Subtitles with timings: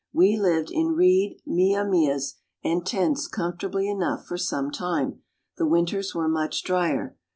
[0.11, 5.21] We lived in reed mia mias and tents comfortably enough for some time.
[5.59, 7.15] The winters were much drier.